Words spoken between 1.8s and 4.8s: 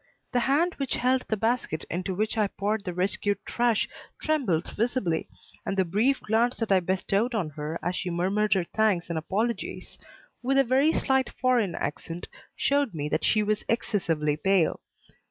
into which I poured the rescued trash trembled